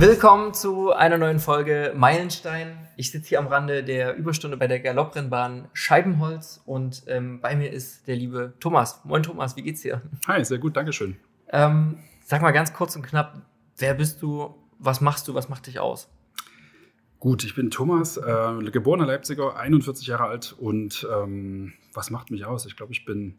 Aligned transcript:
Willkommen 0.00 0.54
zu 0.54 0.92
einer 0.94 1.18
neuen 1.18 1.40
Folge 1.40 1.92
Meilenstein. 1.94 2.88
Ich 2.96 3.10
sitze 3.10 3.28
hier 3.28 3.38
am 3.38 3.48
Rande 3.48 3.84
der 3.84 4.16
Überstunde 4.16 4.56
bei 4.56 4.66
der 4.66 4.80
Galopprennbahn 4.80 5.68
Scheibenholz 5.74 6.62
und 6.64 7.02
ähm, 7.06 7.42
bei 7.42 7.54
mir 7.54 7.70
ist 7.70 8.08
der 8.08 8.16
liebe 8.16 8.54
Thomas. 8.60 9.04
Moin 9.04 9.22
Thomas, 9.22 9.56
wie 9.56 9.62
geht's 9.62 9.82
dir? 9.82 10.00
Hi, 10.26 10.42
sehr 10.42 10.56
gut, 10.56 10.74
Dankeschön. 10.74 11.18
Ähm, 11.50 11.98
sag 12.24 12.40
mal 12.40 12.52
ganz 12.52 12.72
kurz 12.72 12.96
und 12.96 13.02
knapp, 13.02 13.42
wer 13.76 13.92
bist 13.92 14.22
du, 14.22 14.54
was 14.78 15.02
machst 15.02 15.28
du, 15.28 15.34
was 15.34 15.50
macht 15.50 15.66
dich 15.66 15.80
aus? 15.80 16.08
Gut, 17.18 17.44
ich 17.44 17.54
bin 17.54 17.70
Thomas, 17.70 18.16
äh, 18.16 18.70
geborener 18.70 19.04
Leipziger, 19.04 19.54
41 19.54 20.06
Jahre 20.06 20.24
alt 20.24 20.54
und 20.58 21.06
ähm, 21.14 21.74
was 21.92 22.08
macht 22.08 22.30
mich 22.30 22.46
aus? 22.46 22.64
Ich 22.64 22.74
glaube, 22.74 22.92
ich 22.94 23.04
bin 23.04 23.36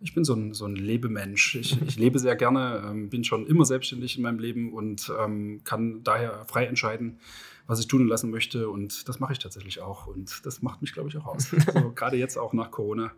ich 0.00 0.14
bin 0.14 0.24
so 0.24 0.34
ein, 0.34 0.54
so 0.54 0.64
ein 0.64 0.76
Lebemensch. 0.76 1.56
Ich, 1.56 1.80
ich 1.82 1.96
lebe 1.96 2.18
sehr 2.18 2.36
gerne, 2.36 2.82
ähm, 2.86 3.08
bin 3.08 3.24
schon 3.24 3.46
immer 3.46 3.64
selbstständig 3.64 4.16
in 4.16 4.22
meinem 4.22 4.38
Leben 4.38 4.72
und 4.72 5.12
ähm, 5.18 5.60
kann 5.64 6.02
daher 6.04 6.44
frei 6.46 6.66
entscheiden, 6.66 7.18
was 7.66 7.80
ich 7.80 7.88
tun 7.88 8.02
und 8.02 8.08
lassen 8.08 8.30
möchte. 8.30 8.68
Und 8.68 9.08
das 9.08 9.18
mache 9.18 9.32
ich 9.32 9.38
tatsächlich 9.38 9.80
auch. 9.80 10.06
Und 10.06 10.46
das 10.46 10.62
macht 10.62 10.82
mich, 10.82 10.92
glaube 10.92 11.08
ich, 11.08 11.16
auch 11.16 11.26
aus. 11.26 11.52
Also, 11.74 11.92
gerade 11.92 12.16
jetzt 12.16 12.36
auch 12.36 12.52
nach 12.52 12.70
Corona. 12.70 13.12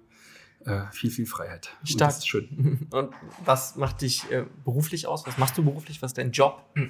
Äh, 0.66 0.82
viel, 0.92 1.10
viel 1.10 1.24
Freiheit. 1.24 1.70
Stark. 1.84 1.92
Und 1.92 2.00
das 2.00 2.18
ist 2.18 2.28
schön. 2.28 2.86
Und 2.90 3.10
was 3.46 3.76
macht 3.76 4.02
dich 4.02 4.30
äh, 4.30 4.44
beruflich 4.62 5.06
aus? 5.06 5.26
Was 5.26 5.38
machst 5.38 5.56
du 5.56 5.64
beruflich? 5.64 6.02
Was 6.02 6.10
ist 6.10 6.18
dein 6.18 6.32
Job? 6.32 6.62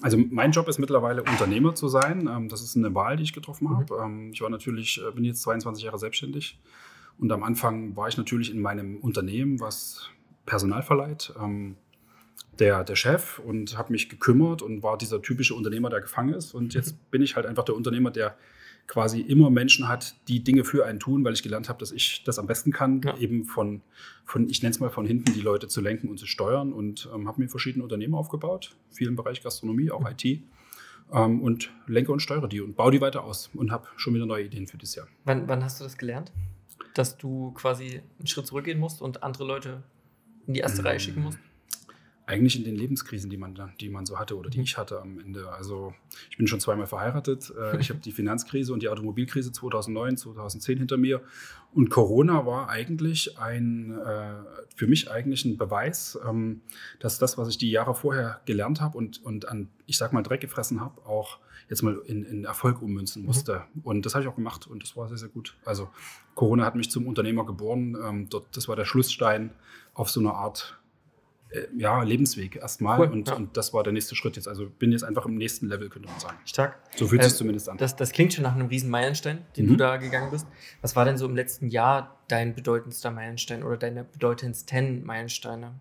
Also 0.00 0.18
mein 0.18 0.50
Job 0.50 0.66
ist 0.66 0.80
mittlerweile 0.80 1.22
Unternehmer 1.22 1.76
zu 1.76 1.86
sein. 1.86 2.26
Ähm, 2.26 2.48
das 2.48 2.60
ist 2.60 2.76
eine 2.76 2.92
Wahl, 2.92 3.16
die 3.16 3.22
ich 3.22 3.32
getroffen 3.32 3.70
habe. 3.70 3.94
Mhm. 3.94 4.02
Ähm, 4.02 4.30
ich 4.32 4.40
war 4.40 4.50
natürlich, 4.50 5.00
äh, 5.00 5.12
bin 5.12 5.24
jetzt 5.24 5.42
22 5.42 5.84
Jahre 5.84 5.98
selbstständig 5.98 6.58
und 7.18 7.30
am 7.32 7.42
Anfang 7.42 7.96
war 7.96 8.08
ich 8.08 8.16
natürlich 8.16 8.52
in 8.52 8.60
meinem 8.60 8.96
Unternehmen, 8.98 9.60
was 9.60 10.10
Personal 10.46 10.82
verleiht, 10.82 11.32
ähm, 11.40 11.76
der, 12.58 12.84
der 12.84 12.96
Chef 12.96 13.38
und 13.38 13.78
habe 13.78 13.92
mich 13.92 14.08
gekümmert 14.08 14.62
und 14.62 14.82
war 14.82 14.98
dieser 14.98 15.22
typische 15.22 15.54
Unternehmer, 15.54 15.90
der 15.90 16.00
gefangen 16.00 16.34
ist. 16.34 16.54
Und 16.54 16.74
jetzt 16.74 16.92
mhm. 16.92 16.98
bin 17.10 17.22
ich 17.22 17.36
halt 17.36 17.46
einfach 17.46 17.64
der 17.64 17.74
Unternehmer, 17.74 18.10
der 18.10 18.36
quasi 18.86 19.20
immer 19.20 19.48
Menschen 19.48 19.88
hat, 19.88 20.16
die 20.28 20.42
Dinge 20.42 20.64
für 20.64 20.84
einen 20.84 20.98
tun, 20.98 21.24
weil 21.24 21.32
ich 21.32 21.42
gelernt 21.42 21.68
habe, 21.68 21.78
dass 21.78 21.92
ich 21.92 22.24
das 22.24 22.38
am 22.38 22.46
besten 22.46 22.72
kann, 22.72 23.00
ja. 23.02 23.16
eben 23.16 23.44
von, 23.44 23.80
von 24.24 24.50
ich 24.50 24.62
nenne 24.62 24.74
es 24.74 24.80
mal 24.80 24.90
von 24.90 25.06
hinten, 25.06 25.32
die 25.32 25.40
Leute 25.40 25.68
zu 25.68 25.80
lenken 25.80 26.08
und 26.08 26.18
zu 26.18 26.26
steuern 26.26 26.72
und 26.72 27.08
ähm, 27.14 27.28
habe 27.28 27.40
mir 27.40 27.48
verschiedene 27.48 27.84
Unternehmen 27.84 28.14
aufgebaut, 28.14 28.76
viel 28.90 29.08
im 29.08 29.16
Bereich 29.16 29.42
Gastronomie, 29.42 29.90
auch 29.90 30.00
mhm. 30.00 30.06
IT 30.08 30.42
ähm, 31.12 31.42
und 31.42 31.70
lenke 31.86 32.12
und 32.12 32.20
steuere 32.20 32.48
die 32.48 32.60
und 32.60 32.76
baue 32.76 32.90
die 32.90 33.00
weiter 33.00 33.24
aus 33.24 33.50
und 33.54 33.70
habe 33.70 33.86
schon 33.96 34.14
wieder 34.14 34.26
neue 34.26 34.44
Ideen 34.44 34.66
für 34.66 34.78
dieses 34.78 34.96
Jahr. 34.96 35.06
Wann, 35.24 35.48
wann 35.48 35.62
hast 35.62 35.80
du 35.80 35.84
das 35.84 35.96
gelernt? 35.96 36.32
Dass 36.94 37.16
du 37.16 37.52
quasi 37.52 38.02
einen 38.18 38.26
Schritt 38.26 38.46
zurückgehen 38.46 38.78
musst 38.78 39.02
und 39.02 39.22
andere 39.22 39.44
Leute 39.44 39.82
in 40.46 40.54
die 40.54 40.60
erste 40.60 40.84
Reihe 40.84 41.00
schicken 41.00 41.22
musst? 41.22 41.38
Eigentlich 42.24 42.56
in 42.56 42.64
den 42.64 42.76
Lebenskrisen, 42.76 43.30
die 43.30 43.36
man, 43.36 43.58
die 43.80 43.88
man 43.88 44.06
so 44.06 44.18
hatte 44.18 44.36
oder 44.36 44.48
die 44.48 44.58
mhm. 44.58 44.64
ich 44.64 44.78
hatte 44.78 45.00
am 45.00 45.18
Ende. 45.18 45.50
Also 45.50 45.92
ich 46.30 46.36
bin 46.36 46.46
schon 46.46 46.60
zweimal 46.60 46.86
verheiratet. 46.86 47.52
Äh, 47.58 47.80
ich 47.80 47.90
habe 47.90 48.00
die 48.04 48.12
Finanzkrise 48.12 48.72
und 48.72 48.82
die 48.82 48.88
Automobilkrise 48.88 49.52
2009, 49.52 50.16
2010 50.16 50.78
hinter 50.78 50.96
mir. 50.96 51.22
Und 51.72 51.90
Corona 51.90 52.44
war 52.46 52.68
eigentlich 52.68 53.38
ein, 53.38 53.98
äh, 53.98 54.34
für 54.76 54.86
mich 54.86 55.10
eigentlich 55.10 55.44
ein 55.44 55.56
Beweis, 55.56 56.18
ähm, 56.28 56.60
dass 57.00 57.18
das, 57.18 57.38
was 57.38 57.48
ich 57.48 57.58
die 57.58 57.70
Jahre 57.70 57.94
vorher 57.94 58.40
gelernt 58.44 58.80
habe 58.80 58.98
und, 58.98 59.24
und 59.24 59.48
an, 59.48 59.68
ich 59.86 59.96
sag 59.96 60.12
mal, 60.12 60.22
Dreck 60.22 60.40
gefressen 60.40 60.80
habe, 60.80 61.04
auch 61.06 61.38
jetzt 61.68 61.82
mal 61.82 62.00
in, 62.06 62.24
in 62.24 62.44
Erfolg 62.44 62.82
ummünzen 62.82 63.22
mhm. 63.22 63.26
musste. 63.26 63.64
Mhm. 63.74 63.80
Und 63.82 64.06
das 64.06 64.14
habe 64.14 64.22
ich 64.22 64.28
auch 64.28 64.36
gemacht 64.36 64.66
und 64.66 64.82
das 64.82 64.96
war 64.96 65.08
sehr, 65.08 65.16
sehr 65.16 65.28
gut. 65.28 65.56
Also 65.64 65.88
Corona 66.34 66.64
hat 66.64 66.76
mich 66.76 66.90
zum 66.90 67.06
Unternehmer 67.06 67.46
geboren. 67.46 67.96
Ähm, 68.02 68.28
dort, 68.28 68.54
das 68.56 68.68
war 68.68 68.76
der 68.76 68.84
Schlussstein 68.84 69.50
auf 69.94 70.10
so 70.10 70.20
eine 70.20 70.32
Art 70.34 70.78
äh, 71.52 71.66
ja, 71.76 72.02
Lebensweg 72.02 72.56
erstmal. 72.56 73.00
Cool, 73.00 73.08
und, 73.08 73.28
ja. 73.28 73.34
und 73.34 73.56
das 73.56 73.72
war 73.72 73.82
der 73.82 73.92
nächste 73.92 74.14
Schritt 74.14 74.36
jetzt. 74.36 74.48
Also 74.48 74.68
bin 74.68 74.92
jetzt 74.92 75.04
einfach 75.04 75.26
im 75.26 75.36
nächsten 75.36 75.68
Level, 75.68 75.88
könnte 75.88 76.08
man 76.08 76.18
sagen. 76.20 76.38
Stark. 76.44 76.78
So 76.96 77.06
fühlt 77.06 77.22
äh, 77.22 77.24
sich 77.24 77.34
zumindest 77.34 77.68
an. 77.68 77.78
Das, 77.78 77.96
das 77.96 78.12
klingt 78.12 78.32
schon 78.32 78.42
nach 78.42 78.54
einem 78.54 78.68
riesen 78.68 78.90
Meilenstein, 78.90 79.44
den 79.56 79.66
mhm. 79.66 79.70
du 79.70 79.76
da 79.76 79.96
gegangen 79.96 80.30
bist. 80.30 80.46
Was 80.80 80.96
war 80.96 81.04
denn 81.04 81.16
so 81.16 81.26
im 81.26 81.36
letzten 81.36 81.68
Jahr 81.68 82.18
dein 82.28 82.54
bedeutendster 82.54 83.10
Meilenstein 83.10 83.62
oder 83.62 83.76
deine 83.76 84.04
bedeutendsten 84.04 85.04
Meilensteine? 85.04 85.74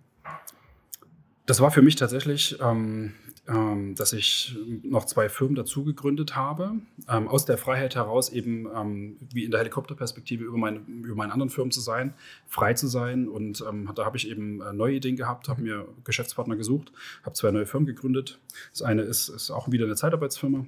Das 1.45 1.59
war 1.59 1.71
für 1.71 1.81
mich 1.81 1.95
tatsächlich 1.95 2.57
ähm, 2.61 2.91
ähm, 2.91 3.13
dass 3.45 4.13
ich 4.13 4.55
noch 4.83 5.05
zwei 5.05 5.27
Firmen 5.27 5.55
dazu 5.55 5.83
gegründet 5.83 6.35
habe, 6.35 6.73
ähm, 7.09 7.27
aus 7.27 7.45
der 7.45 7.57
Freiheit 7.57 7.95
heraus 7.95 8.29
eben 8.29 8.67
ähm, 8.73 9.17
wie 9.33 9.43
in 9.43 9.51
der 9.51 9.59
Helikopterperspektive 9.61 10.43
über, 10.43 10.57
meine, 10.57 10.79
über 10.79 11.15
meinen 11.15 11.31
anderen 11.31 11.49
Firmen 11.49 11.71
zu 11.71 11.81
sein, 11.81 12.13
frei 12.47 12.75
zu 12.75 12.87
sein. 12.87 13.27
Und 13.27 13.63
ähm, 13.67 13.89
da 13.95 14.05
habe 14.05 14.15
ich 14.15 14.29
eben 14.29 14.61
äh, 14.61 14.73
neue 14.73 14.95
Ideen 14.95 15.15
gehabt, 15.15 15.49
habe 15.49 15.61
mir 15.61 15.87
Geschäftspartner 16.03 16.55
gesucht, 16.55 16.91
habe 17.23 17.33
zwei 17.33 17.51
neue 17.51 17.65
Firmen 17.65 17.87
gegründet. 17.87 18.39
Das 18.71 18.83
eine 18.83 19.01
ist, 19.01 19.27
ist 19.29 19.49
auch 19.49 19.71
wieder 19.71 19.85
eine 19.85 19.95
Zeitarbeitsfirma, 19.95 20.65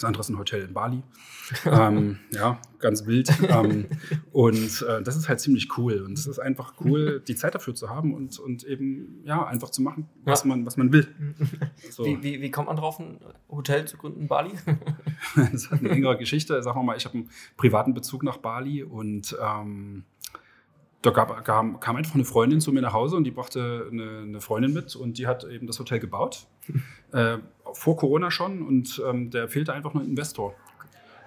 das 0.00 0.06
andere 0.06 0.22
ist 0.22 0.30
ein 0.30 0.38
Hotel 0.38 0.62
in 0.62 0.72
Bali. 0.72 1.02
ähm, 1.66 2.18
ja, 2.30 2.58
ganz 2.78 3.04
wild. 3.04 3.30
Ähm, 3.50 3.86
und 4.32 4.82
äh, 4.88 5.02
das 5.02 5.14
ist 5.16 5.28
halt 5.28 5.40
ziemlich 5.40 5.76
cool. 5.76 6.02
Und 6.06 6.18
es 6.18 6.26
ist 6.26 6.38
einfach 6.38 6.74
cool, 6.82 7.22
die 7.28 7.36
Zeit 7.36 7.54
dafür 7.54 7.74
zu 7.74 7.90
haben 7.90 8.14
und, 8.14 8.38
und 8.38 8.64
eben 8.64 9.20
ja, 9.24 9.44
einfach 9.44 9.68
zu 9.68 9.82
machen, 9.82 10.08
was, 10.24 10.46
man, 10.46 10.64
was 10.64 10.76
man 10.76 10.92
will. 10.92 11.06
So. 11.90 12.04
Wie, 12.04 12.22
wie, 12.22 12.40
wie 12.40 12.50
kommt 12.50 12.68
man 12.68 12.76
drauf, 12.76 12.98
ein 13.00 13.18
Hotel 13.48 13.84
zu 13.86 13.96
gründen 13.96 14.20
in 14.20 14.28
Bali? 14.28 14.52
das 15.34 15.70
hat 15.70 15.80
eine 15.80 15.88
längere 15.88 16.16
Geschichte. 16.16 16.62
Sagen 16.62 16.78
wir 16.78 16.82
mal, 16.84 16.96
ich 16.96 17.04
habe 17.04 17.18
einen 17.18 17.30
privaten 17.56 17.94
Bezug 17.94 18.22
nach 18.22 18.36
Bali 18.36 18.82
und 18.84 19.36
ähm, 19.42 20.04
da 21.02 21.10
gab, 21.10 21.44
kam, 21.44 21.80
kam, 21.80 21.96
einfach 21.96 22.14
eine 22.14 22.24
Freundin 22.24 22.60
zu 22.60 22.72
mir 22.72 22.82
nach 22.82 22.92
Hause 22.92 23.16
und 23.16 23.24
die 23.24 23.30
brachte 23.30 23.88
eine, 23.90 24.20
eine 24.20 24.40
Freundin 24.40 24.72
mit 24.72 24.94
und 24.94 25.18
die 25.18 25.26
hat 25.26 25.44
eben 25.44 25.66
das 25.66 25.78
Hotel 25.78 25.98
gebaut. 25.98 26.46
äh, 27.12 27.38
vor 27.74 27.96
Corona 27.96 28.30
schon 28.30 28.62
und 28.62 29.02
ähm, 29.06 29.30
der 29.30 29.48
fehlte 29.48 29.72
einfach 29.72 29.94
nur 29.94 30.02
ein 30.02 30.08
Investor. 30.08 30.54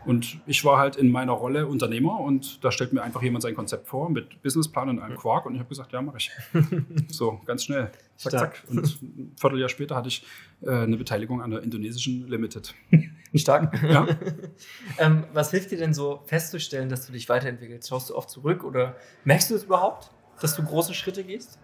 Und 0.06 0.40
ich 0.46 0.66
war 0.66 0.80
halt 0.80 0.96
in 0.96 1.10
meiner 1.10 1.32
Rolle 1.32 1.68
Unternehmer 1.68 2.20
und 2.20 2.64
da 2.64 2.72
stellt 2.72 2.94
mir 2.94 3.02
einfach 3.02 3.22
jemand 3.22 3.42
sein 3.42 3.56
Konzept 3.56 3.88
vor 3.88 4.10
mit 4.10 4.42
Businessplan 4.42 4.90
und 4.90 5.00
einem 5.00 5.18
Quark 5.18 5.46
und 5.46 5.54
ich 5.54 5.60
habe 5.60 5.70
gesagt, 5.70 5.94
ja, 5.94 6.02
mache 6.02 6.18
ich. 6.18 6.32
so, 7.08 7.40
ganz 7.46 7.64
schnell. 7.64 7.92
Zack, 8.18 8.32
zack. 8.32 8.64
Und 8.70 9.02
ein 9.02 9.32
Vierteljahr 9.40 9.70
später 9.70 9.96
hatte 9.96 10.10
ich 10.10 10.26
äh, 10.62 10.72
eine 10.72 10.98
Beteiligung 10.98 11.42
an 11.42 11.52
der 11.52 11.64
indonesischen 11.64 12.28
Limited. 12.28 12.74
Stark. 13.36 13.82
Ja. 13.82 14.08
ähm, 15.00 15.24
was 15.34 15.52
hilft 15.52 15.72
dir 15.72 15.78
denn 15.78 15.94
so 15.94 16.22
festzustellen, 16.26 16.90
dass 16.90 17.08
du 17.08 17.14
dich 17.14 17.30
weiterentwickelst? 17.30 17.88
Schaust 17.88 18.10
du 18.10 18.16
oft 18.16 18.30
zurück 18.30 18.64
oder 18.64 18.96
merkst 19.24 19.50
du 19.52 19.56
es 19.56 19.64
überhaupt, 19.64 20.12
dass 20.42 20.56
du 20.56 20.64
große 20.64 20.94
Schritte 20.94 21.24
gehst? 21.24 21.60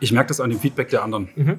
ich 0.00 0.12
merke 0.12 0.28
das 0.28 0.40
an 0.40 0.50
dem 0.50 0.60
Feedback 0.60 0.88
der 0.88 1.02
anderen. 1.02 1.28
Mhm. 1.34 1.58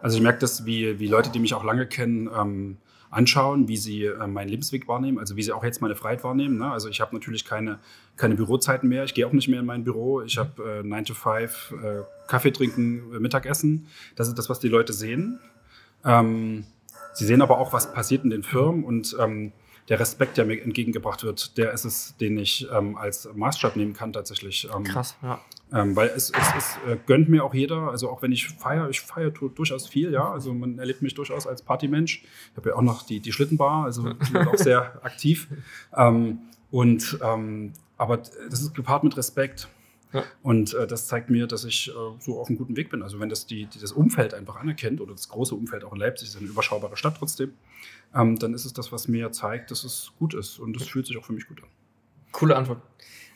Also 0.00 0.16
ich 0.16 0.22
merke 0.22 0.38
das, 0.38 0.64
wie, 0.64 0.98
wie 0.98 1.06
Leute, 1.06 1.30
die 1.30 1.38
mich 1.38 1.54
auch 1.54 1.64
lange 1.64 1.86
kennen, 1.86 2.28
ähm, 2.34 2.78
anschauen, 3.10 3.68
wie 3.68 3.76
sie 3.76 4.04
äh, 4.04 4.26
meinen 4.26 4.48
Lebensweg 4.48 4.86
wahrnehmen, 4.86 5.18
also 5.18 5.36
wie 5.36 5.42
sie 5.42 5.52
auch 5.52 5.64
jetzt 5.64 5.80
meine 5.80 5.96
Freiheit 5.96 6.24
wahrnehmen. 6.24 6.58
Ne? 6.58 6.70
Also 6.70 6.88
ich 6.88 7.00
habe 7.00 7.14
natürlich 7.14 7.44
keine, 7.44 7.78
keine 8.16 8.34
Bürozeiten 8.34 8.88
mehr, 8.88 9.04
ich 9.04 9.14
gehe 9.14 9.26
auch 9.26 9.32
nicht 9.32 9.48
mehr 9.48 9.60
in 9.60 9.66
mein 9.66 9.84
Büro, 9.84 10.22
ich 10.22 10.36
habe 10.38 10.80
äh, 10.80 10.86
9 10.86 11.04
to 11.06 11.14
5, 11.14 11.74
äh, 11.82 12.02
Kaffee 12.26 12.50
trinken, 12.50 13.14
äh, 13.14 13.18
Mittagessen. 13.18 13.86
Das 14.16 14.28
ist 14.28 14.36
das, 14.38 14.50
was 14.50 14.60
die 14.60 14.68
Leute 14.68 14.92
sehen. 14.92 15.40
Ähm, 16.04 16.64
sie 17.14 17.24
sehen 17.24 17.40
aber 17.40 17.58
auch, 17.58 17.72
was 17.72 17.92
passiert 17.92 18.24
in 18.24 18.30
den 18.30 18.42
Firmen 18.42 18.84
und 18.84 19.16
ähm, 19.18 19.52
der 19.88 19.98
Respekt, 19.98 20.36
der 20.36 20.44
mir 20.44 20.62
entgegengebracht 20.62 21.24
wird, 21.24 21.56
der 21.56 21.72
ist 21.72 21.84
es, 21.84 22.16
den 22.18 22.38
ich 22.38 22.66
ähm, 22.72 22.96
als 22.96 23.28
Maßstab 23.34 23.76
nehmen 23.76 23.94
kann 23.94 24.12
tatsächlich. 24.12 24.68
Ähm, 24.74 24.84
Krass, 24.84 25.16
ja. 25.22 25.40
Ähm, 25.72 25.96
weil 25.96 26.08
es, 26.08 26.30
es, 26.30 26.54
es 26.56 26.78
äh, 26.86 26.96
gönnt 27.06 27.28
mir 27.28 27.44
auch 27.44 27.54
jeder, 27.54 27.90
also 27.90 28.08
auch 28.10 28.22
wenn 28.22 28.32
ich 28.32 28.48
feiere, 28.48 28.88
ich 28.88 29.00
feiere 29.00 29.30
durchaus 29.30 29.86
viel, 29.86 30.12
ja, 30.12 30.30
also 30.30 30.54
man 30.54 30.78
erlebt 30.78 31.02
mich 31.02 31.14
durchaus 31.14 31.46
als 31.46 31.62
Partymensch. 31.62 32.22
Ich 32.50 32.56
habe 32.56 32.70
ja 32.70 32.76
auch 32.76 32.82
noch 32.82 33.02
die, 33.02 33.20
die 33.20 33.32
Schlittenbar, 33.32 33.84
also 33.84 34.02
bin 34.32 34.48
auch 34.48 34.56
sehr 34.56 35.04
aktiv. 35.04 35.48
Ähm, 35.96 36.38
und 36.70 37.18
ähm, 37.22 37.72
aber 37.96 38.18
das 38.18 38.60
ist 38.60 38.74
gepaart 38.74 39.04
mit 39.04 39.16
Respekt. 39.16 39.68
Ja. 40.12 40.24
Und 40.42 40.74
äh, 40.74 40.86
das 40.86 41.06
zeigt 41.06 41.28
mir, 41.28 41.46
dass 41.46 41.64
ich 41.64 41.88
äh, 41.88 41.92
so 42.18 42.40
auf 42.40 42.48
einem 42.48 42.56
guten 42.56 42.76
Weg 42.76 42.90
bin. 42.90 43.02
Also 43.02 43.20
wenn 43.20 43.28
das 43.28 43.46
die, 43.46 43.66
die, 43.66 43.78
das 43.78 43.92
Umfeld 43.92 44.32
einfach 44.34 44.56
anerkennt 44.56 45.00
oder 45.00 45.12
das 45.12 45.28
große 45.28 45.54
Umfeld 45.54 45.84
auch 45.84 45.92
in 45.92 45.98
Leipzig 45.98 46.28
ist 46.28 46.36
eine 46.36 46.46
überschaubare 46.46 46.96
Stadt 46.96 47.16
trotzdem, 47.18 47.52
ähm, 48.14 48.38
dann 48.38 48.54
ist 48.54 48.64
es 48.64 48.72
das, 48.72 48.90
was 48.90 49.08
mir 49.08 49.30
zeigt, 49.32 49.70
dass 49.70 49.84
es 49.84 50.12
gut 50.18 50.34
ist. 50.34 50.58
Und 50.58 50.74
das 50.74 50.88
fühlt 50.88 51.06
sich 51.06 51.16
auch 51.18 51.24
für 51.24 51.34
mich 51.34 51.46
gut 51.46 51.62
an. 51.62 51.68
Coole 52.32 52.56
Antwort. 52.56 52.82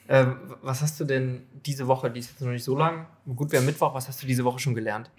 Ähm, 0.09 0.37
was 0.63 0.83
hast 0.83 0.99
du 0.99 1.05
denn 1.05 1.47
diese 1.65 1.87
Woche, 1.87 2.11
die 2.11 2.21
ist 2.21 2.31
jetzt 2.31 2.41
noch 2.41 2.51
nicht 2.51 2.65
so 2.65 2.77
lang, 2.77 3.07
gut 3.37 3.53
wäre 3.53 3.63
Mittwoch, 3.63 3.95
was 3.95 4.09
hast 4.09 4.23
du 4.23 4.27
diese 4.27 4.45
Woche 4.45 4.59
schon 4.59 4.75
gelernt? 4.75 5.11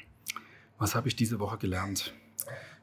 Was 0.77 0.95
habe 0.95 1.07
ich 1.07 1.15
diese 1.15 1.39
Woche 1.39 1.57
gelernt? 1.57 2.13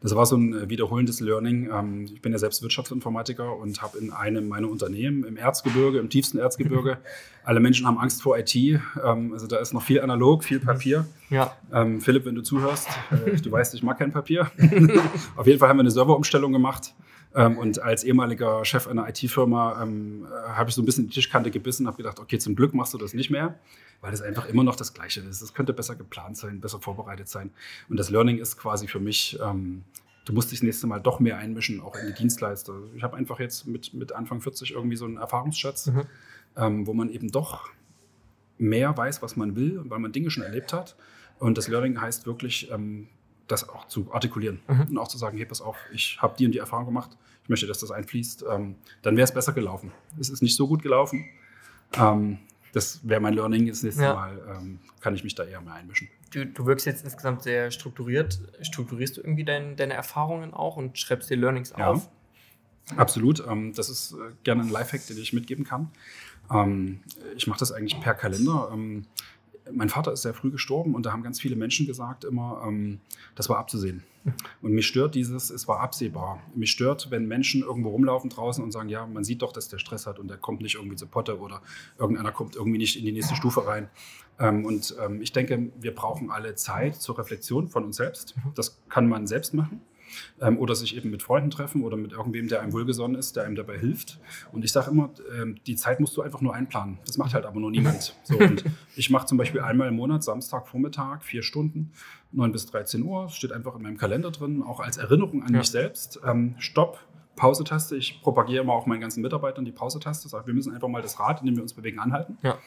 Das 0.01 0.17
war 0.17 0.25
so 0.25 0.37
ein 0.37 0.55
äh, 0.55 0.71
wiederholendes 0.71 1.21
Learning. 1.21 1.69
Ähm, 1.71 2.05
ich 2.07 2.23
bin 2.23 2.33
ja 2.33 2.39
selbst 2.39 2.63
Wirtschaftsinformatiker 2.63 3.57
und 3.57 3.83
habe 3.83 3.99
in 3.99 4.11
einem 4.13 4.49
meiner 4.49 4.71
Unternehmen 4.71 5.25
im 5.25 5.37
Erzgebirge, 5.37 5.99
im 5.99 6.09
tiefsten 6.09 6.39
Erzgebirge, 6.39 6.99
alle 7.45 7.61
Menschen 7.61 7.87
haben 7.87 7.99
Angst 7.99 8.23
vor 8.23 8.39
IT. 8.39 8.55
Ähm, 8.55 9.33
also 9.33 9.47
da 9.47 9.59
ist 9.59 9.75
noch 9.75 9.83
viel 9.83 10.01
analog, 10.01 10.45
viel 10.45 10.61
Papier. 10.61 11.07
Ja. 11.29 11.55
Ähm, 11.73 12.01
Philipp, 12.01 12.25
wenn 12.25 12.35
du 12.35 12.43
zuhörst, 12.43 12.89
äh, 13.11 13.37
du 13.37 13.53
weißt, 13.53 13.75
ich 13.75 13.83
mag 13.83 13.99
kein 13.99 14.13
Papier. 14.13 14.51
Auf 15.37 15.47
jeden 15.47 15.59
Fall 15.59 15.69
haben 15.69 15.77
wir 15.77 15.83
eine 15.83 15.91
Serverumstellung 15.91 16.53
gemacht. 16.53 16.95
Und 17.33 17.81
als 17.81 18.03
ehemaliger 18.03 18.65
Chef 18.65 18.89
einer 18.89 19.09
IT-Firma 19.09 19.87
habe 20.49 20.69
ich 20.69 20.75
so 20.75 20.83
ein 20.83 20.85
bisschen 20.85 21.07
die 21.07 21.15
Tischkante 21.15 21.51
gebissen 21.51 21.85
und 21.85 21.93
habe 21.93 21.97
gedacht, 21.99 22.19
okay, 22.19 22.39
zum 22.39 22.57
Glück 22.57 22.75
machst 22.75 22.93
du 22.93 22.99
das 22.99 23.15
nicht 23.15 23.31
mehr 23.31 23.59
weil 24.01 24.13
es 24.13 24.23
einfach 24.23 24.47
immer 24.47 24.65
noch 24.65 24.77
das 24.77 24.95
Gleiche 24.95 25.21
ist. 25.21 25.43
Es 25.43 25.55
könnte 25.55 25.73
besser 25.73 25.97
geplant 25.97 26.37
sein, 26.37 26.61
besser 26.61 26.81
vorbereitet 26.81 27.29
sein. 27.29 27.51
Und 27.89 27.99
das 27.99 28.11
Learning 28.11 28.39
ist 28.39 28.57
quasi 28.57 28.89
für 28.89 29.01
mich, 29.01 29.39
ähm, 29.43 29.85
du 30.25 30.33
musst 30.33 30.51
dich 30.51 30.61
das 30.61 30.65
nächste 30.65 30.87
Mal 30.87 31.01
doch 31.01 31.21
mehr 31.21 31.39
einmischen, 31.39 31.81
auch 31.81 31.97
in 31.97 32.07
die 32.07 32.15
Dienstleister. 32.15 32.75
Ich 32.97 33.03
habe 33.03 33.17
einfach 33.17 33.41
jetzt 33.41 33.67
mit, 33.67 33.93
mit 33.95 34.13
Anfang 34.13 34.41
40 34.41 34.73
irgendwie 34.73 34.97
so 34.97 35.05
einen 35.05 35.19
Erfahrungsschatz, 35.19 35.89
mhm. 35.89 36.03
ähm, 36.57 36.87
wo 36.87 36.95
man 36.95 37.11
eben 37.11 37.31
doch 37.31 37.69
mehr 38.59 38.97
weiß, 38.97 39.23
was 39.23 39.37
man 39.37 39.57
will, 39.57 39.83
weil 39.85 39.99
man 39.99 40.13
Dinge 40.13 40.31
schon 40.31 40.43
erlebt 40.43 40.73
hat. 40.73 40.97
Und 41.39 41.57
das 41.57 41.69
Learning 41.69 42.01
heißt 42.01 42.27
wirklich, 42.27 42.71
ähm, 42.71 43.09
das 43.51 43.69
auch 43.69 43.87
zu 43.89 44.13
artikulieren 44.13 44.61
mhm. 44.69 44.83
und 44.91 44.99
auch 44.99 45.09
zu 45.09 45.19
sagen, 45.19 45.37
hey, 45.37 45.47
pass 45.47 45.61
auf, 45.61 45.77
ich 45.93 46.19
habe 46.21 46.35
die 46.39 46.47
und 46.47 46.53
die 46.53 46.59
Erfahrung 46.59 46.87
gemacht, 46.87 47.17
ich 47.43 47.49
möchte, 47.49 47.67
dass 47.67 47.79
das 47.79 47.91
einfließt, 47.91 48.45
ähm, 48.51 48.77
dann 49.03 49.17
wäre 49.17 49.25
es 49.25 49.33
besser 49.33 49.53
gelaufen. 49.53 49.93
Es 50.19 50.29
ist 50.29 50.43
nicht 50.43 50.57
so 50.57 50.69
gut 50.69 50.83
gelaufen. 50.83 51.25
Ähm, 51.95 52.39
das 52.73 53.01
wäre 53.03 53.21
mein 53.21 53.35
Learning. 53.35 53.67
Das 53.67 53.83
nächste 53.83 54.03
ja. 54.03 54.15
Mal 54.15 54.41
ähm, 54.57 54.79
kann 55.01 55.15
ich 55.15 55.25
mich 55.25 55.35
da 55.35 55.45
eher 55.45 55.61
mehr 55.61 55.75
einmischen. 55.75 56.09
Du, 56.31 56.47
du 56.47 56.67
wirkst 56.67 56.87
jetzt 56.87 57.03
insgesamt 57.05 57.43
sehr 57.43 57.71
strukturiert. 57.71 58.41
Strukturierst 58.63 59.17
du 59.17 59.23
irgendwie 59.23 59.45
dein, 59.45 59.77
deine 59.77 59.95
Erfahrungen 59.95 60.55
auch 60.55 60.77
und 60.77 60.99
schreibst 60.99 61.31
dir 61.31 61.37
Learnings 61.37 61.73
ja. 61.77 61.91
auf? 61.91 62.09
Absolut. 62.97 63.45
Ähm, 63.47 63.73
das 63.75 63.89
ist 63.89 64.13
äh, 64.13 64.33
gerne 64.45 64.63
ein 64.63 64.69
Lifehack, 64.69 65.07
den 65.07 65.19
ich 65.19 65.33
mitgeben 65.33 65.65
kann. 65.65 65.91
Ähm, 66.53 67.01
ich 67.37 67.47
mache 67.47 67.59
das 67.59 67.73
eigentlich 67.73 68.01
per 68.01 68.15
Kalender. 68.15 68.71
Mein 69.73 69.89
Vater 69.89 70.13
ist 70.13 70.23
sehr 70.23 70.35
früh 70.35 70.51
gestorben 70.51 70.95
und 70.95 71.07
da 71.07 71.13
haben 71.13 71.23
ganz 71.23 71.41
viele 71.41 71.57
Menschen 71.57 71.87
gesagt 71.87 72.25
immer, 72.25 72.63
ähm, 72.67 73.01
das 73.35 73.49
war 73.49 73.59
abzusehen. 73.59 74.03
Und 74.61 74.73
mich 74.73 74.87
stört 74.87 75.15
dieses, 75.15 75.49
es 75.51 75.67
war 75.67 75.81
absehbar. 75.81 76.43
Mich 76.55 76.71
stört, 76.71 77.11
wenn 77.11 77.27
Menschen 77.27 77.63
irgendwo 77.63 77.89
rumlaufen 77.91 78.29
draußen 78.29 78.63
und 78.63 78.71
sagen, 78.71 78.89
ja, 78.89 79.07
man 79.07 79.25
sieht 79.25 79.41
doch, 79.41 79.53
dass 79.53 79.69
der 79.69 79.79
Stress 79.79 80.07
hat 80.07 80.19
und 80.19 80.29
der 80.29 80.37
kommt 80.37 80.61
nicht 80.61 80.75
irgendwie 80.75 80.97
zur 80.97 81.09
Potte 81.09 81.39
oder 81.39 81.63
irgendeiner 81.99 82.31
kommt 82.31 82.55
irgendwie 82.55 82.79
nicht 82.79 82.99
in 82.99 83.05
die 83.05 83.13
nächste 83.13 83.35
Stufe 83.35 83.67
rein. 83.67 83.89
Ähm, 84.39 84.65
und 84.67 84.95
ähm, 85.01 85.23
ich 85.23 85.33
denke, 85.33 85.71
wir 85.81 85.95
brauchen 85.95 86.31
alle 86.31 86.55
Zeit 86.55 86.97
zur 86.97 87.19
Reflexion 87.19 87.69
von 87.69 87.85
uns 87.85 87.97
selbst. 87.97 88.35
Das 88.55 88.79
kann 88.89 89.09
man 89.09 89.27
selbst 89.27 89.55
machen 89.55 89.81
ähm, 90.41 90.59
oder 90.59 90.75
sich 90.75 90.97
eben 90.97 91.11
mit 91.11 91.23
Freunden 91.23 91.51
treffen 91.51 91.83
oder 91.83 91.97
mit 91.97 92.13
irgendwem, 92.13 92.49
der 92.49 92.61
einem 92.61 92.73
wohlgesonnen 92.73 93.19
ist, 93.19 93.37
der 93.37 93.45
einem 93.45 93.57
dabei 93.57 93.79
hilft. 93.79 94.19
Und 94.53 94.65
ich 94.65 94.73
sage 94.73 94.91
immer, 94.91 95.11
ähm, 95.41 95.57
die 95.67 95.77
Zeit 95.77 96.01
musst 96.01 96.17
du 96.17 96.23
einfach 96.23 96.41
nur 96.41 96.55
einplanen. 96.55 96.99
Das 97.07 97.19
macht 97.19 97.35
halt 97.35 97.47
aber 97.47 97.61
nur 97.61 97.71
niemand. 97.71 98.17
So, 98.25 98.39
und 98.39 98.65
ich 98.97 99.11
mache 99.11 99.27
zum 99.27 99.39
Beispiel 99.39 99.61
einmal 99.61 99.89
im 99.89 99.97
Monat, 99.97 100.23
Samstag, 100.23 100.69
Vormittag, 100.69 101.25
vier 101.25 101.43
Stunden, 101.43 101.93
9 102.33 102.53
bis 102.53 102.67
13 102.67 103.03
Uhr, 103.03 103.29
steht 103.29 103.53
einfach 103.53 103.75
in 103.77 103.83
meinem 103.83 103.97
Kalender 103.97 104.31
drin, 104.31 104.63
auch 104.63 104.81
als 104.81 104.97
Erinnerung 104.97 105.43
an 105.43 105.53
ja. 105.53 105.59
mich 105.59 105.71
selbst. 105.71 106.21
Ähm, 106.25 106.55
Stopp, 106.59 107.01
Pause-Taste. 107.37 107.97
Ich 107.97 108.21
propagiere 108.23 108.63
immer 108.63 108.75
auch 108.75 108.87
meinen 108.87 109.01
ganzen 109.01 109.23
Mitarbeitern 109.23 109.65
die 109.65 109.73
Pause-Taste. 109.73 110.29
Sage, 110.29 110.47
wir 110.47 110.55
müssen 110.55 110.75
einfach 110.75 110.89
mal 110.89 111.03
das 111.03 111.19
Rad, 111.19 111.41
in 111.41 111.47
dem 111.47 111.57
wir 111.57 111.63
uns 111.63 111.73
bewegen, 111.73 111.99
anhalten. 111.99 112.39
Ja. 112.43 112.59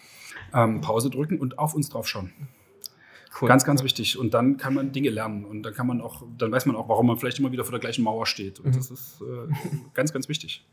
Ähm, 0.53 0.81
Pause 0.81 1.09
drücken 1.09 1.39
und 1.39 1.59
auf 1.59 1.75
uns 1.75 1.89
drauf 1.89 2.07
schauen. 2.07 2.33
Cool. 3.39 3.47
Ganz, 3.47 3.63
ganz 3.63 3.83
wichtig. 3.83 4.17
Und 4.17 4.33
dann 4.33 4.57
kann 4.57 4.73
man 4.73 4.91
Dinge 4.91 5.09
lernen 5.09 5.45
und 5.45 5.63
dann 5.63 5.73
kann 5.73 5.87
man 5.87 6.01
auch, 6.01 6.23
dann 6.37 6.51
weiß 6.51 6.65
man 6.67 6.75
auch, 6.75 6.87
warum 6.87 7.07
man 7.07 7.17
vielleicht 7.17 7.39
immer 7.39 7.51
wieder 7.51 7.63
vor 7.63 7.71
der 7.71 7.79
gleichen 7.79 8.03
Mauer 8.03 8.27
steht. 8.27 8.59
Und 8.59 8.67
mhm. 8.67 8.77
das 8.77 8.91
ist 8.91 9.21
äh, 9.21 9.53
ganz, 9.93 10.13
ganz 10.13 10.29
wichtig. 10.29 10.65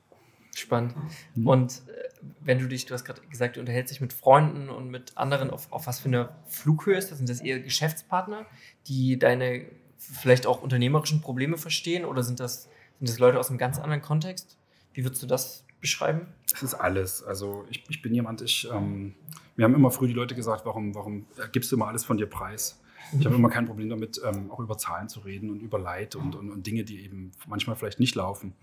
Spannend. 0.54 0.94
Mhm. 1.34 1.46
Und 1.46 1.82
äh, 1.88 2.10
wenn 2.40 2.58
du 2.58 2.68
dich, 2.68 2.84
du 2.86 2.94
hast 2.94 3.04
gerade 3.04 3.22
gesagt, 3.30 3.56
du 3.56 3.60
unterhältst 3.60 3.92
dich 3.94 4.00
mit 4.00 4.12
Freunden 4.12 4.68
und 4.68 4.90
mit 4.90 5.16
anderen, 5.16 5.50
auf, 5.50 5.72
auf 5.72 5.86
was 5.86 6.00
für 6.00 6.08
eine 6.08 6.30
Flughöhe 6.46 6.96
ist 6.96 7.10
das? 7.10 7.18
Sind 7.18 7.30
das 7.30 7.40
eher 7.40 7.60
Geschäftspartner, 7.60 8.46
die 8.86 9.18
deine 9.18 9.64
vielleicht 9.96 10.46
auch 10.46 10.62
unternehmerischen 10.62 11.20
Probleme 11.20 11.56
verstehen 11.56 12.04
oder 12.04 12.22
sind 12.22 12.40
das, 12.40 12.64
sind 12.98 13.08
das 13.08 13.18
Leute 13.18 13.38
aus 13.38 13.48
einem 13.48 13.58
ganz 13.58 13.78
anderen 13.78 14.02
Kontext? 14.02 14.58
Wie 14.92 15.04
würdest 15.04 15.22
du 15.22 15.26
das 15.26 15.64
beschreiben? 15.80 16.26
Es 16.52 16.62
ist 16.62 16.74
alles. 16.74 17.22
Also 17.22 17.64
ich, 17.70 17.84
ich 17.88 18.02
bin 18.02 18.14
jemand, 18.14 18.42
ich, 18.42 18.68
ähm, 18.72 19.14
mir 19.56 19.64
haben 19.64 19.74
immer 19.74 19.90
früh 19.90 20.08
die 20.08 20.14
Leute 20.14 20.34
gesagt, 20.34 20.66
warum, 20.66 20.94
warum 20.94 21.26
gibst 21.52 21.70
du 21.72 21.76
immer 21.76 21.88
alles 21.88 22.04
von 22.04 22.16
dir 22.16 22.26
preis? 22.26 22.80
Ich 23.18 23.26
habe 23.26 23.34
immer 23.34 23.50
kein 23.50 23.66
Problem 23.66 23.88
damit, 23.88 24.20
ähm, 24.24 24.50
auch 24.50 24.60
über 24.60 24.78
Zahlen 24.78 25.08
zu 25.08 25.20
reden 25.20 25.50
und 25.50 25.60
über 25.60 25.78
Leid 25.78 26.14
und, 26.14 26.36
und, 26.36 26.50
und 26.50 26.66
Dinge, 26.66 26.84
die 26.84 27.00
eben 27.00 27.32
manchmal 27.46 27.74
vielleicht 27.74 27.98
nicht 27.98 28.14
laufen, 28.14 28.54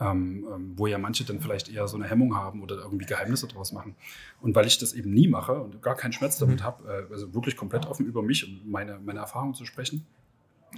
ähm, 0.00 0.46
ähm, 0.52 0.72
wo 0.76 0.86
ja 0.86 0.98
manche 0.98 1.24
dann 1.24 1.40
vielleicht 1.40 1.68
eher 1.68 1.86
so 1.86 1.96
eine 1.96 2.06
Hemmung 2.06 2.34
haben 2.34 2.62
oder 2.62 2.76
irgendwie 2.76 3.06
Geheimnisse 3.06 3.46
draus 3.46 3.72
machen. 3.72 3.94
Und 4.40 4.54
weil 4.56 4.66
ich 4.66 4.78
das 4.78 4.92
eben 4.92 5.12
nie 5.12 5.28
mache 5.28 5.54
und 5.54 5.82
gar 5.82 5.94
keinen 5.94 6.12
Schmerz 6.12 6.38
damit 6.38 6.60
mhm. 6.60 6.64
habe, 6.64 7.06
äh, 7.08 7.12
also 7.12 7.32
wirklich 7.34 7.56
komplett 7.56 7.86
offen 7.86 8.06
über 8.06 8.22
mich 8.22 8.46
und 8.46 8.68
meine, 8.68 8.98
meine 8.98 9.20
Erfahrungen 9.20 9.54
zu 9.54 9.64
sprechen, 9.64 10.04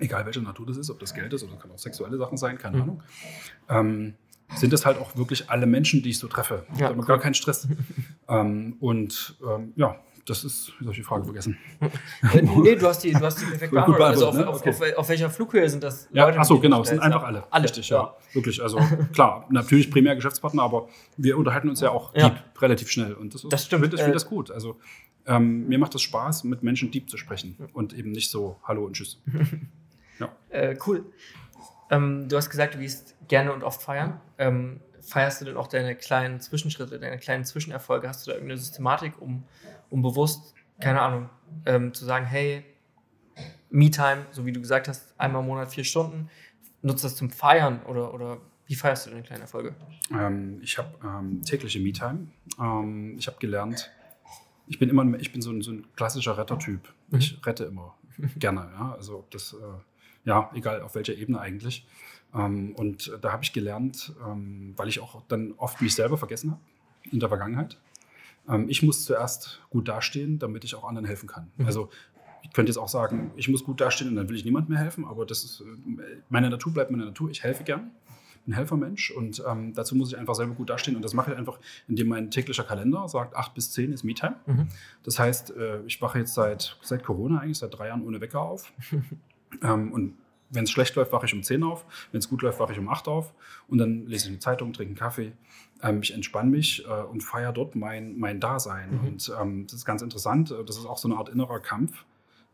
egal 0.00 0.26
welche 0.26 0.43
Natur 0.43 0.67
das 0.67 0.76
ist, 0.76 0.91
ob 0.91 0.99
das 0.99 1.14
Geld 1.14 1.32
ist 1.32 1.44
oder 1.44 1.56
kann 1.56 1.70
auch 1.70 1.79
sexuelle 1.79 2.19
Sachen 2.19 2.37
sein, 2.37 2.58
keine 2.58 2.76
mhm. 2.76 2.82
Ahnung. 3.69 4.19
Sind 4.56 4.72
das 4.72 4.86
halt 4.86 4.98
auch 4.98 5.16
wirklich 5.16 5.50
alle 5.50 5.66
Menschen, 5.66 6.02
die 6.02 6.10
ich 6.10 6.18
so 6.18 6.28
treffe. 6.28 6.66
Ja, 6.78 6.90
cool. 6.90 7.04
gar 7.04 7.18
keinen 7.18 7.34
Stress. 7.34 7.68
ähm, 8.28 8.76
und 8.80 9.36
ähm, 9.46 9.72
ja, 9.76 9.96
das 10.26 10.42
ist, 10.42 10.72
wie 10.78 10.84
soll 10.84 10.92
ich 10.92 10.98
die 10.98 11.04
Frage 11.04 11.24
vergessen? 11.24 11.58
Äh, 12.32 12.42
nee, 12.42 12.76
du 12.76 12.86
hast 12.86 13.00
die, 13.00 13.12
du 13.12 13.20
hast 13.20 13.40
die 13.40 13.44
perfekt 13.44 13.72
beantwortet. 13.72 14.06
Also 14.06 14.28
auf, 14.28 14.34
ne? 14.34 14.48
okay. 14.48 14.70
auf, 14.70 14.80
auf, 14.80 14.98
auf, 14.98 15.08
welcher 15.08 15.28
Flughöhe 15.28 15.68
sind 15.68 15.82
das 15.82 16.08
ja, 16.12 16.26
Leute? 16.26 16.38
Achso, 16.38 16.58
genau, 16.58 16.82
es 16.82 16.88
sind 16.88 17.00
einfach 17.00 17.24
alle. 17.24 17.44
Alle. 17.50 17.64
Richtig, 17.64 17.90
ja. 17.90 17.98
ja. 17.98 18.14
Wirklich, 18.32 18.62
also 18.62 18.78
klar, 19.12 19.46
natürlich 19.50 19.90
primär 19.90 20.14
Geschäftspartner, 20.14 20.62
aber 20.62 20.88
wir 21.16 21.36
unterhalten 21.36 21.68
uns 21.68 21.80
ja 21.80 21.90
auch 21.90 22.14
ja. 22.14 22.30
deep, 22.30 22.62
relativ 22.62 22.90
schnell. 22.90 23.12
Und 23.14 23.34
das, 23.34 23.44
ist, 23.44 23.52
das 23.52 23.66
stimmt. 23.66 23.92
Ich 23.92 24.00
finde 24.00 24.14
das 24.14 24.26
gut. 24.26 24.50
Also 24.50 24.76
ähm, 25.26 25.68
mir 25.68 25.78
macht 25.78 25.94
es 25.94 26.02
Spaß, 26.02 26.44
mit 26.44 26.62
Menschen 26.62 26.90
deep 26.90 27.10
zu 27.10 27.16
sprechen 27.16 27.56
und 27.72 27.92
eben 27.92 28.12
nicht 28.12 28.30
so 28.30 28.56
Hallo 28.64 28.84
und 28.84 28.94
Tschüss. 28.94 29.20
ja. 30.18 30.28
Äh, 30.48 30.76
cool. 30.86 31.04
Ähm, 31.90 32.28
du 32.28 32.36
hast 32.36 32.50
gesagt, 32.50 32.75
du 32.75 32.78
gehst 32.78 33.16
gerne 33.28 33.52
und 33.52 33.62
oft 33.62 33.82
feiern. 33.82 34.20
Ähm, 34.38 34.81
feierst 35.00 35.40
du 35.40 35.44
denn 35.44 35.56
auch 35.56 35.66
deine 35.66 35.94
kleinen 35.94 36.40
Zwischenschritte, 36.40 36.98
deine 36.98 37.19
kleinen 37.19 37.44
Zwischenerfolge? 37.44 38.08
Hast 38.08 38.26
du 38.26 38.31
da 38.31 38.36
irgendeine 38.36 38.58
Systematik, 38.58 39.20
um, 39.20 39.44
um 39.90 40.02
bewusst, 40.02 40.54
keine 40.81 41.00
Ahnung, 41.00 41.28
ähm, 41.66 41.92
zu 41.92 42.04
sagen, 42.04 42.26
hey, 42.26 42.64
Me-Time, 43.70 44.26
so 44.31 44.46
wie 44.46 44.52
du 44.52 44.60
gesagt 44.60 44.88
hast, 44.88 45.19
einmal 45.19 45.42
im 45.42 45.48
Monat 45.48 45.72
vier 45.72 45.84
Stunden, 45.84 46.31
nutzt 46.82 47.04
das 47.04 47.16
zum 47.16 47.31
Feiern 47.31 47.82
oder, 47.84 48.14
oder 48.14 48.38
wie 48.66 48.75
feierst 48.75 49.06
du 49.06 49.10
deine 49.10 49.22
kleinen 49.22 49.42
Erfolge? 49.42 49.75
Ähm, 50.10 50.60
ich 50.62 50.78
habe 50.78 50.94
ähm, 51.02 51.42
tägliche 51.44 51.81
Me-Time. 51.81 52.28
Ähm, 52.58 53.16
ich 53.19 53.26
habe 53.26 53.38
gelernt, 53.38 53.90
ich 54.66 54.78
bin 54.78 54.88
immer, 54.88 55.04
ich 55.19 55.32
bin 55.32 55.42
so 55.42 55.50
ein, 55.50 55.62
so 55.62 55.72
ein 55.72 55.86
klassischer 55.96 56.38
Rettertyp. 56.38 56.81
Mhm. 57.08 57.19
Ich 57.19 57.44
rette 57.44 57.64
immer 57.64 57.96
gerne. 58.36 58.70
Ja? 58.78 58.92
Also 58.92 59.19
ob 59.19 59.31
das, 59.31 59.52
äh, 59.52 59.56
ja, 60.24 60.50
egal 60.54 60.82
auf 60.82 60.94
welcher 60.94 61.14
Ebene 61.14 61.40
eigentlich. 61.40 61.86
Ähm, 62.34 62.74
und 62.76 63.16
da 63.20 63.32
habe 63.32 63.44
ich 63.44 63.52
gelernt, 63.52 64.12
ähm, 64.26 64.74
weil 64.76 64.88
ich 64.88 65.00
auch 65.00 65.22
dann 65.28 65.52
oft 65.56 65.80
mich 65.80 65.94
selber 65.94 66.16
vergessen 66.16 66.52
habe 66.52 66.60
in 67.10 67.20
der 67.20 67.28
Vergangenheit. 67.28 67.78
Ähm, 68.48 68.68
ich 68.68 68.82
muss 68.82 69.04
zuerst 69.04 69.62
gut 69.70 69.88
dastehen, 69.88 70.38
damit 70.38 70.64
ich 70.64 70.74
auch 70.74 70.84
anderen 70.84 71.06
helfen 71.06 71.28
kann. 71.28 71.50
Mhm. 71.56 71.66
Also 71.66 71.90
ich 72.43 72.52
könnte 72.52 72.70
jetzt 72.70 72.78
auch 72.78 72.88
sagen, 72.88 73.32
ich 73.36 73.48
muss 73.48 73.64
gut 73.64 73.81
dastehen 73.81 74.10
und 74.10 74.16
dann 74.16 74.28
will 74.28 74.36
ich 74.36 74.44
niemand 74.44 74.69
mehr 74.69 74.78
helfen, 74.78 75.04
aber 75.04 75.24
das 75.24 75.44
ist, 75.44 75.60
äh, 75.60 75.64
meine 76.28 76.50
Natur 76.50 76.72
bleibt 76.72 76.90
meine 76.90 77.04
Natur. 77.04 77.31
Ich 77.31 77.43
helfe 77.43 77.64
gern, 77.64 77.93
bin 78.44 78.52
ein 78.52 78.56
Helfermensch 78.56 79.10
und 79.12 79.43
ähm, 79.48 79.72
dazu 79.72 79.94
muss 79.94 80.12
ich 80.12 80.19
einfach 80.19 80.34
selber 80.34 80.54
gut 80.54 80.69
dastehen 80.69 80.96
und 80.96 81.02
das 81.02 81.14
mache 81.14 81.32
ich 81.32 81.38
einfach, 81.38 81.58
indem 81.88 82.08
mein 82.08 82.31
täglicher 82.31 82.64
Kalender 82.64 83.08
sagt, 83.08 83.34
8 83.34 83.54
bis 83.54 83.70
10 83.72 83.93
ist 83.93 84.04
Me-Time. 84.04 84.36
Mhm. 84.46 84.69
Das 85.04 85.19
heißt, 85.19 85.56
äh, 85.56 85.81
ich 85.86 86.02
wache 86.02 86.19
jetzt 86.19 86.34
seit, 86.34 86.76
seit 86.82 87.02
Corona 87.04 87.38
eigentlich, 87.38 87.58
seit 87.58 87.76
drei 87.76 87.88
Jahren 87.88 88.04
ohne 88.04 88.20
Wecker 88.20 88.40
auf 88.40 88.72
ähm, 89.63 89.93
und 89.93 90.15
wenn 90.51 90.65
es 90.65 90.70
schlecht 90.70 90.94
läuft, 90.94 91.13
wache 91.13 91.27
ich 91.27 91.34
um 91.34 91.43
10 91.43 91.63
auf. 91.63 91.84
Wenn 92.13 92.20
es 92.20 92.29
gut 92.29 92.43
läuft, 92.43 92.61
wache 92.61 92.73
ich 92.73 92.79
um 92.79 92.89
8 92.89 93.08
auf. 93.08 93.34
Und 93.67 93.79
dann 93.79 94.06
lese 94.06 94.27
ich 94.27 94.31
eine 94.31 94.39
Zeitung, 94.39 94.73
trinke 94.73 94.91
einen 94.91 94.96
Kaffee. 94.96 95.32
Ähm, 95.82 96.01
ich 96.03 96.15
entspanne 96.15 96.51
mich 96.51 96.84
äh, 96.87 97.03
und 97.03 97.23
feiere 97.23 97.53
dort 97.53 97.75
mein, 97.75 98.19
mein 98.19 98.41
Dasein. 98.41 98.93
Mhm. 98.93 99.06
Und 99.06 99.32
ähm, 99.41 99.67
das 99.67 99.75
ist 99.75 99.84
ganz 99.84 100.03
interessant. 100.03 100.55
Das 100.67 100.77
ist 100.77 100.87
auch 100.87 100.99
so 100.99 101.08
eine 101.08 101.17
Art 101.17 101.29
innerer 101.29 101.61
Kampf. 101.61 102.05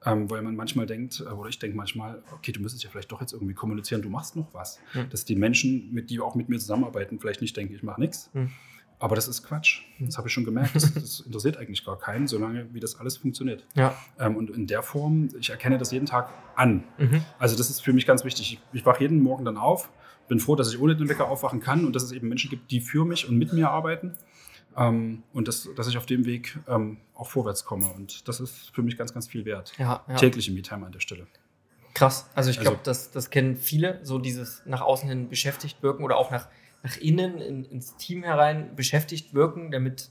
Ähm, 0.03 0.31
weil 0.31 0.41
man 0.41 0.57
manchmal 0.57 0.87
denkt, 0.87 1.21
äh, 1.21 1.31
oder 1.31 1.51
ich 1.51 1.59
denke 1.59 1.77
manchmal, 1.77 2.23
okay, 2.33 2.53
du 2.53 2.61
müsstest 2.61 2.83
ja 2.85 2.91
vielleicht 2.91 3.13
doch 3.13 3.21
jetzt 3.21 3.35
irgendwie 3.35 3.53
kommunizieren, 3.53 4.01
du 4.01 4.09
machst 4.09 4.35
noch 4.35 4.49
was. 4.55 4.81
Mhm. 4.95 5.11
Dass 5.11 5.27
die 5.27 5.37
Menschen, 5.37 5.93
mit, 5.93 6.09
die 6.09 6.21
auch 6.21 6.35
mit 6.35 6.49
mir 6.49 6.59
zusammenarbeiten, 6.59 7.19
vielleicht 7.19 7.43
nicht 7.43 7.55
denken, 7.55 7.75
ich 7.75 7.83
mache 7.83 8.01
nichts. 8.01 8.31
Mhm. 8.33 8.51
Aber 9.01 9.17
das 9.17 9.27
ist 9.29 9.43
Quatsch. 9.43 9.81
Das 9.99 10.19
habe 10.19 10.29
ich 10.29 10.35
schon 10.35 10.45
gemerkt. 10.45 10.77
Das, 10.77 10.93
das, 10.93 11.21
interessiert 11.21 11.57
eigentlich 11.57 11.85
gar 11.85 11.99
keinen, 11.99 12.29
solange 12.29 12.73
wie 12.75 12.81
das 12.81 13.01
alles 13.01 13.17
funktioniert. 13.17 13.65
Ja. 13.75 13.97
Ähm, 14.19 14.37
und 14.37 14.51
in 14.51 14.67
der 14.67 14.83
Form, 14.83 15.29
ich 15.41 15.49
erkenne 15.49 15.79
das 15.79 15.91
jeden 15.91 16.07
Tag 16.07 16.31
an. 16.55 16.85
Mhm. 16.99 17.25
Also 17.39 17.57
das 17.57 17.71
ist 17.71 17.81
für 17.81 17.95
mich 17.95 18.07
ganz 18.07 18.25
wichtig. 18.25 18.53
Ich, 18.53 18.79
ich 18.79 18.87
wache 18.87 19.01
jeden 19.01 19.23
Morgen 19.23 19.47
dann 19.47 19.57
auf, 19.57 19.91
bin 20.29 20.39
froh, 20.39 20.55
dass 20.55 20.73
ich 20.73 20.79
ohne 20.79 20.95
den 20.95 21.09
Wecker 21.09 21.29
aufwachen 21.29 21.61
kann 21.61 21.87
und 21.87 21.97
dass 21.97 22.03
es 22.03 22.13
eben 22.13 22.29
Menschen 22.29 22.51
gibt, 22.51 22.71
die 22.71 22.81
für 22.81 23.07
mich 23.07 23.27
und 23.27 23.39
mit 23.39 23.55
mir 23.55 23.71
arbeiten. 23.71 24.17
Ähm, 24.77 25.23
und 25.33 25.49
das, 25.49 25.69
dass 25.77 25.89
ich 25.89 25.97
auf 25.97 26.07
dem 26.07 26.27
Weg 26.27 26.59
ähm, 26.69 26.99
auch 27.15 27.29
vorwärts 27.29 27.65
komme. 27.65 27.89
Und 27.89 28.29
das 28.29 28.39
ist 28.39 28.71
für 28.75 28.83
mich 28.83 28.99
ganz, 28.99 29.15
ganz 29.15 29.27
viel 29.29 29.47
wert. 29.47 29.73
Ja, 29.79 30.05
ja. 30.07 30.15
Tägliche 30.17 30.53
Me-Time 30.53 30.85
an 30.85 30.93
der 30.93 31.01
Stelle. 31.01 31.27
Krass. 31.95 32.31
Also 32.35 32.51
ich 32.51 32.61
glaube, 32.61 32.79
also, 32.79 32.85
das, 32.85 33.11
das 33.11 33.31
kennen 33.31 33.57
viele, 33.57 34.01
so 34.03 34.19
dieses 34.19 34.63
nach 34.65 34.81
außen 34.81 35.09
hin 35.09 35.29
beschäftigt 35.29 35.83
wirken 35.83 36.05
oder 36.05 36.17
auch 36.17 36.31
nach 36.31 36.49
nach 36.83 36.97
innen 36.97 37.41
in, 37.41 37.65
ins 37.65 37.97
Team 37.97 38.23
herein 38.23 38.75
beschäftigt 38.75 39.35
wirken, 39.35 39.71
damit, 39.71 40.11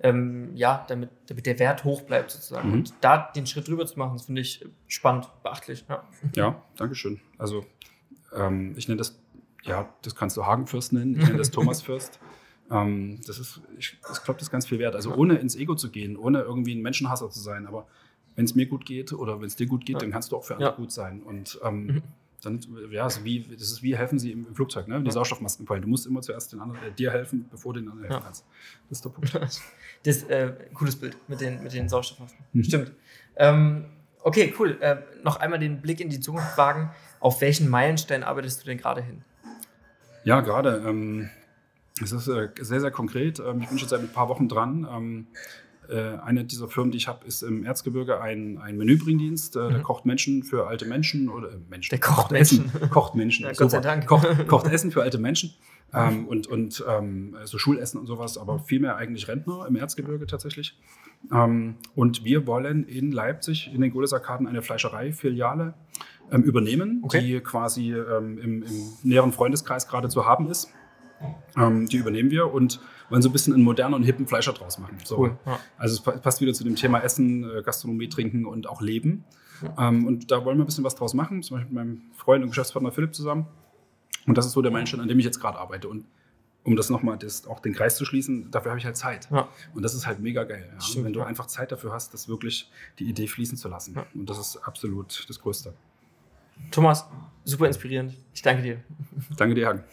ähm, 0.00 0.50
ja, 0.54 0.84
damit, 0.88 1.10
damit 1.26 1.46
der 1.46 1.58
Wert 1.58 1.84
hoch 1.84 2.02
bleibt 2.02 2.30
sozusagen. 2.30 2.68
Mhm. 2.68 2.74
Und 2.74 2.94
da 3.00 3.30
den 3.34 3.46
Schritt 3.46 3.68
drüber 3.68 3.86
zu 3.86 3.98
machen, 3.98 4.14
das 4.14 4.26
finde 4.26 4.40
ich 4.40 4.64
spannend, 4.86 5.28
beachtlich. 5.42 5.84
Ja, 5.88 6.04
ja 6.34 6.62
danke 6.76 6.94
schön. 6.94 7.20
Also 7.38 7.66
ähm, 8.34 8.74
ich 8.76 8.88
nenne 8.88 8.98
das, 8.98 9.18
ja, 9.62 9.92
das 10.02 10.14
kannst 10.14 10.36
du 10.36 10.46
Hagenfürst 10.46 10.92
nennen, 10.92 11.16
ich 11.16 11.26
nenne 11.26 11.38
das 11.38 11.50
Thomasfürst. 11.52 12.18
Ähm, 12.70 13.20
das 13.26 13.38
ist, 13.38 13.60
ich, 13.78 13.98
ich 14.00 14.24
glaube, 14.24 14.38
das 14.38 14.44
ist 14.44 14.50
ganz 14.50 14.66
viel 14.66 14.78
wert. 14.78 14.94
Also 14.94 15.14
ohne 15.14 15.36
ins 15.36 15.54
Ego 15.54 15.74
zu 15.74 15.90
gehen, 15.90 16.16
ohne 16.16 16.40
irgendwie 16.40 16.74
ein 16.74 16.82
Menschenhasser 16.82 17.30
zu 17.30 17.40
sein, 17.40 17.66
aber 17.66 17.86
wenn 18.36 18.44
es 18.44 18.54
mir 18.54 18.66
gut 18.66 18.86
geht 18.86 19.12
oder 19.12 19.40
wenn 19.40 19.46
es 19.46 19.56
dir 19.56 19.66
gut 19.66 19.84
geht, 19.84 19.94
ja. 19.94 20.00
dann 20.00 20.12
kannst 20.12 20.30
du 20.30 20.36
auch 20.36 20.44
für 20.44 20.54
andere 20.54 20.70
ja. 20.70 20.76
gut 20.76 20.92
sein. 20.92 21.22
Und 21.22 21.58
ähm, 21.64 21.86
mhm 21.86 22.02
Dann, 22.42 22.60
ja, 22.90 23.04
also 23.04 23.24
wie, 23.24 23.40
das 23.40 23.62
ist 23.62 23.82
wie 23.82 23.96
helfen 23.96 24.18
Sie 24.18 24.30
im 24.30 24.54
Flugzeug, 24.54 24.88
ne? 24.88 25.02
die 25.02 25.10
Sauerstoffmasken 25.10 25.66
fallen. 25.66 25.82
Du 25.82 25.88
musst 25.88 26.06
immer 26.06 26.22
zuerst 26.22 26.52
den 26.52 26.60
anderen, 26.60 26.82
äh, 26.82 26.92
dir 26.92 27.10
helfen, 27.10 27.46
bevor 27.50 27.74
du 27.74 27.80
den 27.80 27.88
anderen 27.88 28.08
helfen 28.08 28.24
kannst. 28.24 28.44
Das 28.88 28.98
ist 28.98 29.04
der 29.04 29.10
Punkt. 29.10 29.34
das 29.40 29.60
ist 30.04 30.30
äh, 30.30 30.52
cooles 30.74 30.96
Bild 30.96 31.16
mit 31.28 31.40
den, 31.40 31.62
mit 31.62 31.72
den 31.72 31.88
Sauerstoffmasken. 31.88 32.44
Mhm. 32.52 32.64
Stimmt. 32.64 32.92
Ähm, 33.36 33.86
okay, 34.22 34.54
cool. 34.58 34.76
Äh, 34.80 34.98
noch 35.24 35.36
einmal 35.36 35.58
den 35.58 35.80
Blick 35.80 36.00
in 36.00 36.08
die 36.08 36.20
Zukunft 36.20 36.56
wagen. 36.56 36.90
Auf 37.20 37.40
welchen 37.40 37.68
Meilenstein 37.68 38.22
arbeitest 38.22 38.62
du 38.62 38.66
denn 38.66 38.78
gerade 38.78 39.02
hin? 39.02 39.24
Ja, 40.24 40.40
gerade. 40.40 40.84
Ähm, 40.86 41.30
es 42.02 42.12
ist 42.12 42.28
äh, 42.28 42.48
sehr, 42.60 42.80
sehr 42.80 42.90
konkret. 42.90 43.40
Ähm, 43.40 43.62
ich 43.62 43.68
bin 43.68 43.78
schon 43.78 43.88
seit 43.88 44.00
ein 44.00 44.12
paar 44.12 44.28
Wochen 44.28 44.48
dran. 44.48 44.86
Ähm, 44.90 45.26
äh, 45.34 45.38
eine 45.94 46.44
dieser 46.44 46.68
Firmen, 46.68 46.90
die 46.90 46.98
ich 46.98 47.08
habe, 47.08 47.26
ist 47.26 47.42
im 47.42 47.64
Erzgebirge 47.64 48.20
ein, 48.20 48.58
ein 48.58 48.76
Menübringdienst. 48.76 49.56
Äh, 49.56 49.60
mhm. 49.60 49.68
Der 49.70 49.82
kocht 49.82 50.06
Menschen 50.06 50.42
für 50.42 50.66
alte 50.66 50.84
Menschen 50.84 51.28
oder 51.28 51.52
äh, 51.52 51.56
Menschen. 51.68 51.90
Der 51.90 52.00
kocht, 52.00 52.16
kocht 52.16 52.32
Menschen. 52.32 52.66
Essen. 52.66 52.90
Kocht 52.90 53.14
Menschen. 53.14 53.44
Ja, 53.46 53.52
Gott 53.52 53.70
sei 53.70 53.80
Dank. 53.80 54.06
Kocht, 54.06 54.48
kocht, 54.48 54.66
Essen 54.68 54.90
für 54.90 55.02
alte 55.02 55.18
Menschen. 55.18 55.54
Ähm, 55.94 56.26
und 56.26 56.48
und 56.48 56.84
ähm, 56.88 57.36
so 57.44 57.58
Schulessen 57.58 58.00
und 58.00 58.06
sowas, 58.06 58.38
aber 58.38 58.58
vielmehr 58.58 58.96
eigentlich 58.96 59.28
Rentner 59.28 59.66
im 59.68 59.76
Erzgebirge 59.76 60.26
tatsächlich. 60.26 60.76
Ähm, 61.32 61.76
und 61.94 62.24
wir 62.24 62.44
wollen 62.48 62.84
in 62.84 63.12
Leipzig 63.12 63.70
in 63.72 63.80
den 63.80 63.92
Goles-Arkaden 63.92 64.48
eine 64.48 64.62
Fleischerei-Filiale 64.62 65.74
ähm, 66.32 66.42
übernehmen, 66.42 67.02
okay. 67.04 67.20
die 67.20 67.40
quasi 67.40 67.92
ähm, 67.92 68.36
im, 68.38 68.62
im 68.64 68.92
näheren 69.04 69.32
Freundeskreis 69.32 69.86
gerade 69.86 70.08
zu 70.08 70.26
haben 70.26 70.50
ist. 70.50 70.72
Ähm, 71.56 71.88
die 71.88 71.96
übernehmen 71.96 72.30
wir 72.30 72.52
und 72.52 72.80
wollen 73.08 73.22
so 73.22 73.28
ein 73.28 73.32
bisschen 73.32 73.54
einen 73.54 73.62
modernen 73.62 73.94
und 73.94 74.02
hippen 74.02 74.26
Fleischer 74.26 74.52
draus 74.52 74.78
machen. 74.78 74.98
So. 75.04 75.18
Cool. 75.18 75.38
Ja. 75.46 75.58
Also 75.78 75.94
es 75.94 76.20
passt 76.20 76.40
wieder 76.40 76.52
zu 76.52 76.64
dem 76.64 76.76
Thema 76.76 77.00
Essen, 77.00 77.44
äh, 77.44 77.62
Gastronomie, 77.62 78.08
Trinken 78.08 78.44
und 78.44 78.68
auch 78.68 78.80
Leben. 78.80 79.24
Ja. 79.62 79.88
Ähm, 79.88 80.06
und 80.06 80.30
da 80.30 80.44
wollen 80.44 80.58
wir 80.58 80.64
ein 80.64 80.66
bisschen 80.66 80.84
was 80.84 80.94
draus 80.94 81.14
machen, 81.14 81.42
zum 81.42 81.56
Beispiel 81.56 81.72
mit 81.72 81.84
meinem 81.84 82.02
Freund 82.14 82.42
und 82.42 82.50
Geschäftspartner 82.50 82.92
Philipp 82.92 83.14
zusammen. 83.14 83.46
Und 84.26 84.36
das 84.36 84.46
ist 84.46 84.52
so 84.52 84.62
der 84.62 84.72
Meilenstein, 84.72 85.00
an 85.00 85.08
dem 85.08 85.18
ich 85.18 85.24
jetzt 85.24 85.40
gerade 85.40 85.58
arbeite. 85.58 85.88
Und 85.88 86.04
um 86.64 86.74
das 86.74 86.90
nochmal, 86.90 87.16
auch 87.48 87.60
den 87.60 87.72
Kreis 87.72 87.96
zu 87.96 88.04
schließen, 88.04 88.50
dafür 88.50 88.72
habe 88.72 88.78
ich 88.80 88.84
halt 88.84 88.96
Zeit. 88.96 89.28
Ja. 89.30 89.48
Und 89.72 89.82
das 89.82 89.94
ist 89.94 90.06
halt 90.06 90.18
mega 90.18 90.42
geil. 90.42 90.68
Stimmt, 90.80 91.04
Wenn 91.04 91.12
du 91.12 91.22
einfach 91.22 91.46
Zeit 91.46 91.70
dafür 91.70 91.92
hast, 91.92 92.12
das 92.12 92.28
wirklich 92.28 92.70
die 92.98 93.04
Idee 93.04 93.28
fließen 93.28 93.56
zu 93.56 93.68
lassen. 93.68 93.96
Und 94.14 94.28
das 94.28 94.38
ist 94.38 94.56
absolut 94.56 95.24
das 95.28 95.38
Größte. 95.38 95.74
Thomas, 96.72 97.06
super 97.44 97.66
inspirierend. 97.66 98.16
Ich 98.34 98.42
danke 98.42 98.62
dir. 98.62 98.82
Danke 99.36 99.54
dir, 99.54 99.68
Hagen. 99.68 99.84